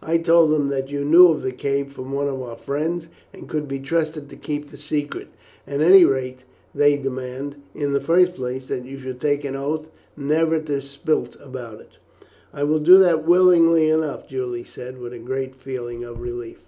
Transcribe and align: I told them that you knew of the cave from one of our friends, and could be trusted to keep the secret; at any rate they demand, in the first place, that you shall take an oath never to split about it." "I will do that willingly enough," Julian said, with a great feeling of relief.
I 0.00 0.16
told 0.16 0.52
them 0.52 0.68
that 0.68 0.90
you 0.92 1.04
knew 1.04 1.26
of 1.26 1.42
the 1.42 1.50
cave 1.50 1.90
from 1.90 2.12
one 2.12 2.28
of 2.28 2.40
our 2.40 2.54
friends, 2.54 3.08
and 3.32 3.48
could 3.48 3.66
be 3.66 3.80
trusted 3.80 4.28
to 4.30 4.36
keep 4.36 4.70
the 4.70 4.76
secret; 4.76 5.26
at 5.66 5.80
any 5.80 6.04
rate 6.04 6.38
they 6.72 6.96
demand, 6.96 7.56
in 7.74 7.92
the 7.92 8.00
first 8.00 8.34
place, 8.36 8.68
that 8.68 8.84
you 8.84 8.96
shall 9.00 9.12
take 9.14 9.44
an 9.44 9.56
oath 9.56 9.88
never 10.16 10.60
to 10.60 10.80
split 10.82 11.34
about 11.40 11.80
it." 11.80 11.98
"I 12.52 12.62
will 12.62 12.78
do 12.78 12.98
that 12.98 13.26
willingly 13.26 13.90
enough," 13.90 14.28
Julian 14.28 14.64
said, 14.64 15.00
with 15.00 15.12
a 15.12 15.18
great 15.18 15.56
feeling 15.56 16.04
of 16.04 16.20
relief. 16.20 16.62